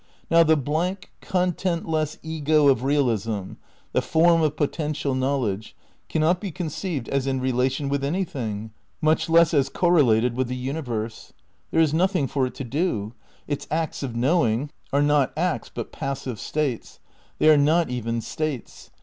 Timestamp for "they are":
17.37-17.55